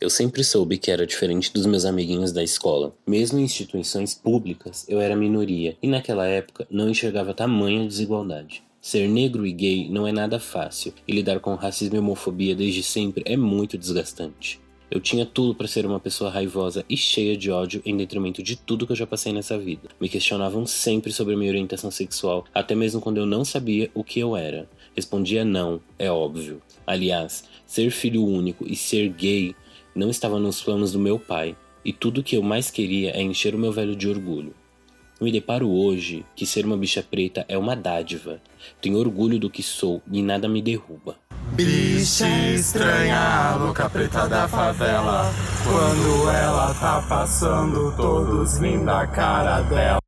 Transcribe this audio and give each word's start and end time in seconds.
Eu 0.00 0.08
sempre 0.08 0.44
soube 0.44 0.78
que 0.78 0.92
era 0.92 1.04
diferente 1.04 1.52
dos 1.52 1.66
meus 1.66 1.84
amiguinhos 1.84 2.30
da 2.30 2.40
escola. 2.40 2.94
Mesmo 3.04 3.36
em 3.36 3.42
instituições 3.42 4.14
públicas, 4.14 4.86
eu 4.88 5.00
era 5.00 5.16
minoria, 5.16 5.76
e 5.82 5.88
naquela 5.88 6.24
época 6.24 6.68
não 6.70 6.88
enxergava 6.88 7.34
tamanha 7.34 7.84
desigualdade. 7.84 8.62
Ser 8.80 9.08
negro 9.08 9.44
e 9.44 9.50
gay 9.50 9.88
não 9.90 10.06
é 10.06 10.12
nada 10.12 10.38
fácil, 10.38 10.94
e 11.06 11.12
lidar 11.12 11.40
com 11.40 11.52
racismo 11.56 11.96
e 11.96 11.98
homofobia 11.98 12.54
desde 12.54 12.80
sempre 12.80 13.24
é 13.26 13.36
muito 13.36 13.76
desgastante. 13.76 14.60
Eu 14.88 15.00
tinha 15.00 15.26
tudo 15.26 15.52
para 15.52 15.66
ser 15.66 15.84
uma 15.84 15.98
pessoa 15.98 16.30
raivosa 16.30 16.84
e 16.88 16.96
cheia 16.96 17.36
de 17.36 17.50
ódio 17.50 17.82
em 17.84 17.96
detrimento 17.96 18.40
de 18.40 18.54
tudo 18.54 18.86
que 18.86 18.92
eu 18.92 18.96
já 18.96 19.06
passei 19.06 19.32
nessa 19.32 19.58
vida. 19.58 19.88
Me 20.00 20.08
questionavam 20.08 20.64
sempre 20.64 21.12
sobre 21.12 21.34
minha 21.34 21.50
orientação 21.50 21.90
sexual, 21.90 22.44
até 22.54 22.72
mesmo 22.72 23.00
quando 23.00 23.16
eu 23.16 23.26
não 23.26 23.44
sabia 23.44 23.90
o 23.92 24.04
que 24.04 24.20
eu 24.20 24.36
era. 24.36 24.70
Respondia 24.94 25.44
não, 25.44 25.80
é 25.98 26.08
óbvio. 26.08 26.62
Aliás, 26.86 27.44
ser 27.66 27.90
filho 27.90 28.24
único 28.24 28.64
e 28.64 28.76
ser 28.76 29.08
gay 29.08 29.56
não 29.98 30.10
estava 30.10 30.38
nos 30.38 30.62
planos 30.62 30.92
do 30.92 30.98
meu 31.00 31.18
pai, 31.18 31.56
e 31.84 31.92
tudo 31.92 32.22
que 32.22 32.36
eu 32.36 32.42
mais 32.42 32.70
queria 32.70 33.10
é 33.10 33.20
encher 33.20 33.52
o 33.52 33.58
meu 33.58 33.72
velho 33.72 33.96
de 33.96 34.08
orgulho. 34.08 34.54
Me 35.20 35.32
deparo 35.32 35.68
hoje 35.68 36.24
que 36.36 36.46
ser 36.46 36.64
uma 36.64 36.76
bicha 36.76 37.02
preta 37.02 37.44
é 37.48 37.58
uma 37.58 37.74
dádiva. 37.74 38.40
Tenho 38.80 38.96
orgulho 38.96 39.40
do 39.40 39.50
que 39.50 39.60
sou 39.60 40.00
e 40.08 40.22
nada 40.22 40.48
me 40.48 40.62
derruba. 40.62 41.16
Bicha 41.52 42.28
estranha, 42.54 43.56
louca 43.56 43.90
preta 43.90 44.28
da 44.28 44.46
favela. 44.46 45.32
Quando 45.64 46.30
ela 46.30 46.72
tá 46.74 47.04
passando, 47.08 47.92
todos 47.96 48.58
rindo 48.58 48.84
da 48.84 49.04
cara 49.08 49.62
dela. 49.62 50.07